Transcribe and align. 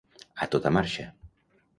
A 0.43 0.47
tota 0.55 0.71
marxa. 0.77 1.05